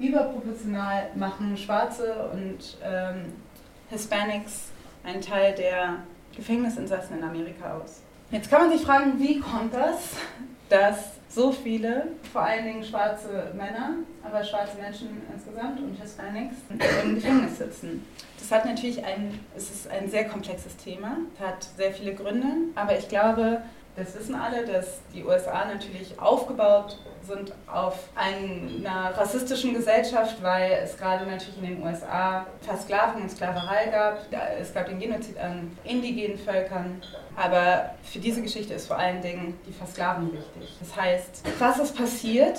[0.00, 3.32] überproportional machen Schwarze und ähm,
[3.90, 4.70] Hispanics
[5.04, 5.96] einen Teil der
[6.36, 8.02] Gefängnisinsassen in Amerika aus.
[8.30, 10.10] Jetzt kann man sich fragen, wie kommt das,
[10.68, 13.94] dass so viele, vor allen Dingen schwarze Männer,
[14.24, 16.56] aber schwarze Menschen insgesamt und Hispanics
[17.02, 18.04] im Gefängnis sitzen.
[18.38, 22.98] Das hat natürlich ein, es ist ein sehr komplexes Thema, hat sehr viele Gründe, aber
[22.98, 23.62] ich glaube,
[23.96, 30.96] das wissen alle, dass die USA natürlich aufgebaut sind auf einer rassistischen Gesellschaft, weil es
[30.96, 34.18] gerade natürlich in den USA Versklavung und Sklaverei gab.
[34.58, 37.02] Es gab den Genozid an indigenen Völkern.
[37.36, 40.76] Aber für diese Geschichte ist vor allen Dingen die Versklavung wichtig.
[40.80, 42.58] Das heißt, was ist passiert?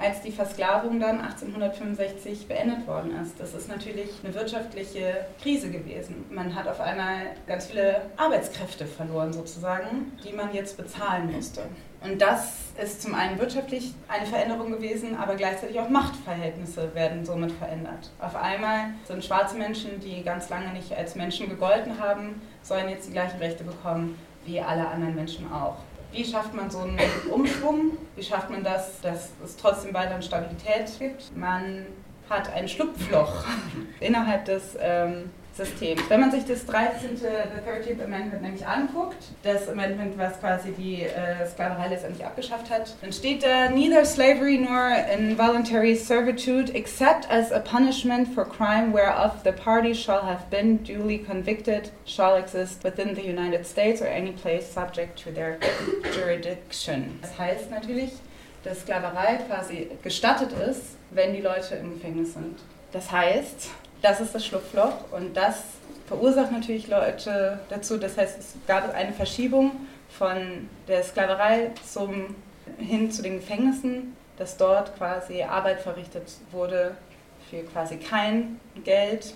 [0.00, 3.38] Als die Versklavung dann 1865 beendet worden ist.
[3.38, 6.24] Das ist natürlich eine wirtschaftliche Krise gewesen.
[6.30, 11.62] Man hat auf einmal ganz viele Arbeitskräfte verloren sozusagen, die man jetzt bezahlen musste.
[12.02, 17.52] Und das ist zum einen wirtschaftlich eine Veränderung gewesen, aber gleichzeitig auch Machtverhältnisse werden somit
[17.52, 18.10] verändert.
[18.18, 23.08] Auf einmal sind schwarze Menschen, die ganz lange nicht als Menschen gegolten haben, sollen jetzt
[23.08, 25.76] die gleichen Rechte bekommen wie alle anderen Menschen auch.
[26.12, 26.98] Wie schafft man so einen
[27.30, 27.96] Umschwung?
[28.16, 31.36] Wie schafft man das, dass es trotzdem weiterhin Stabilität gibt?
[31.36, 31.86] Man
[32.28, 33.44] hat ein Schlupfloch
[34.00, 36.02] innerhalb des ähm, Systems.
[36.08, 37.16] Wenn man sich das 13.
[37.16, 42.94] The 13th Amendment nämlich anguckt, das Amendment, was quasi die äh, Sklaverei letztendlich abgeschafft hat,
[43.00, 49.42] dann steht da, neither slavery nor involuntary servitude except as a punishment for crime whereof
[49.44, 54.32] the party shall have been duly convicted shall exist within the United States or any
[54.32, 55.58] place subject to their
[56.14, 57.18] jurisdiction.
[57.22, 58.12] Das heißt natürlich,
[58.64, 62.58] dass Sklaverei quasi gestattet ist, wenn die Leute im Gefängnis sind.
[62.92, 63.70] Das heißt,
[64.02, 65.62] das ist das Schlupfloch und das
[66.06, 67.96] verursacht natürlich Leute dazu.
[67.96, 69.72] Das heißt, es gab eine Verschiebung
[70.08, 72.34] von der Sklaverei zum,
[72.78, 76.96] hin zu den Gefängnissen, dass dort quasi Arbeit verrichtet wurde
[77.48, 79.34] für quasi kein Geld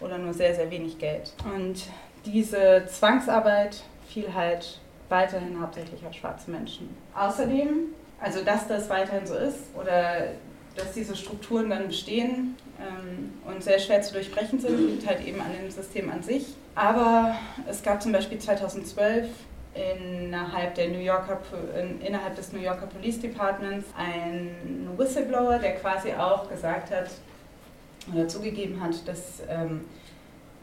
[0.00, 1.32] oder nur sehr, sehr wenig Geld.
[1.44, 1.84] Und
[2.24, 6.96] diese Zwangsarbeit fiel halt weiterhin hauptsächlich auf schwarze Menschen.
[7.14, 10.28] Außerdem, also dass das weiterhin so ist oder
[10.76, 15.40] dass diese Strukturen dann bestehen ähm, und sehr schwer zu durchbrechen sind, liegt halt eben
[15.40, 16.46] an dem System an sich.
[16.74, 17.36] Aber
[17.68, 19.28] es gab zum Beispiel 2012
[19.74, 21.40] innerhalb, der New Yorker,
[22.06, 27.10] innerhalb des New Yorker Police Departments einen Whistleblower, der quasi auch gesagt hat
[28.12, 29.84] oder zugegeben hat, dass ähm,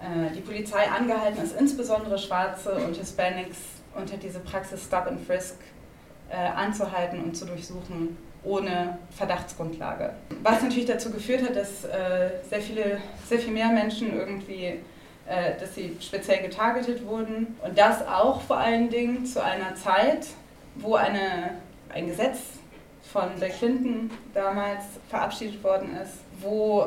[0.00, 3.58] äh, die Polizei angehalten ist, insbesondere Schwarze und Hispanics
[3.94, 5.56] unter diese Praxis Stop and Frisk
[6.28, 10.14] äh, anzuhalten und zu durchsuchen ohne Verdachtsgrundlage.
[10.42, 14.80] Was natürlich dazu geführt hat, dass äh, sehr, viele, sehr viel mehr Menschen irgendwie,
[15.26, 17.58] äh, dass sie speziell getargetet wurden.
[17.62, 20.28] Und das auch vor allen Dingen zu einer Zeit,
[20.76, 21.56] wo eine,
[21.90, 22.38] ein Gesetz
[23.12, 26.86] von Bill Clinton damals verabschiedet worden ist, wo,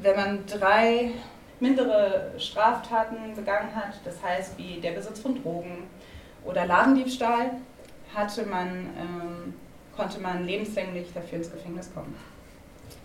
[0.00, 1.10] wenn man drei
[1.60, 5.84] mindere Straftaten begangen hat, das heißt wie der Besitz von Drogen
[6.44, 7.52] oder Ladendiebstahl,
[8.14, 9.54] hatte man ähm,
[9.96, 12.14] konnte man lebenslänglich dafür ins Gefängnis kommen.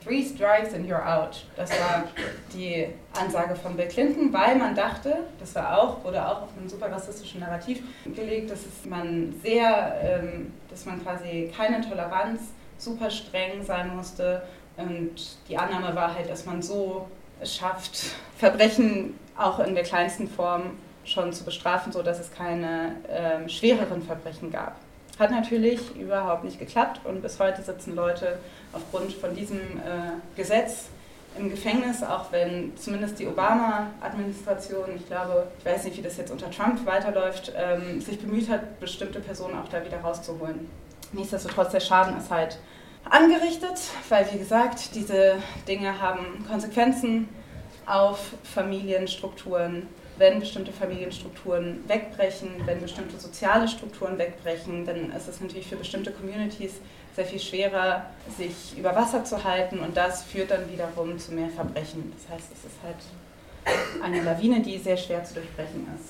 [0.03, 1.46] Three strikes and you're out.
[1.56, 2.06] Das war
[2.53, 6.68] die Ansage von Bill Clinton, weil man dachte, das war auch, wurde auch auf einem
[6.68, 7.84] super rassistischen Narrativ
[8.16, 12.41] gelegt, dass man sehr, ähm, dass man quasi keine Toleranz,
[12.79, 14.41] super streng sein musste.
[14.75, 17.08] Und die Annahme war halt, dass man so
[17.40, 23.50] es schafft, Verbrechen auch in der kleinsten Form schon zu bestrafen, sodass es keine ähm,
[23.50, 24.75] schwereren Verbrechen gab.
[25.21, 28.39] Hat natürlich überhaupt nicht geklappt und bis heute sitzen Leute
[28.73, 30.87] aufgrund von diesem äh, Gesetz
[31.37, 36.31] im Gefängnis, auch wenn zumindest die Obama-Administration, ich glaube, ich weiß nicht, wie das jetzt
[36.31, 40.67] unter Trump weiterläuft, ähm, sich bemüht hat, bestimmte Personen auch da wieder rauszuholen.
[41.11, 42.57] Nichtsdestotrotz, der Schaden ist halt
[43.07, 43.79] angerichtet,
[44.09, 45.35] weil, wie gesagt, diese
[45.67, 47.29] Dinge haben Konsequenzen
[47.85, 49.87] auf Familienstrukturen,
[50.17, 56.11] wenn bestimmte Familienstrukturen wegbrechen, wenn bestimmte soziale Strukturen wegbrechen, dann ist es natürlich für bestimmte
[56.11, 56.79] Communities
[57.16, 58.05] sehr viel schwerer,
[58.38, 62.13] sich über Wasser zu halten und das führt dann wiederum zu mehr Verbrechen.
[62.16, 62.96] Das heißt, es ist halt
[64.03, 65.99] eine Lawine, die sehr schwer zu durchbrechen ist.